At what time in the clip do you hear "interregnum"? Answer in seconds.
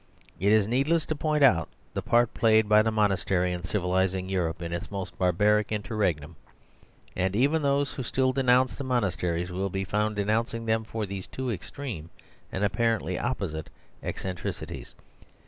5.71-6.37